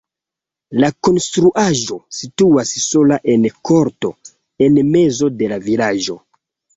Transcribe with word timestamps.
La 0.83 0.87
konstruaĵo 1.07 1.97
situas 2.19 2.71
sola 2.85 3.19
en 3.33 3.45
korto 3.71 4.11
en 4.69 4.81
mezo 4.97 5.31
de 5.43 5.51
la 5.53 5.61
vilaĝo. 5.67 6.17